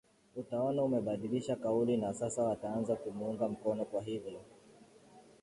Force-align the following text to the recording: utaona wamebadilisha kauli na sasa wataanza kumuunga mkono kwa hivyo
utaona 0.35 0.81
wamebadilisha 0.81 1.55
kauli 1.55 1.97
na 1.97 2.13
sasa 2.13 2.43
wataanza 2.43 2.95
kumuunga 2.95 3.47
mkono 3.49 3.85
kwa 3.85 4.01
hivyo 4.01 4.39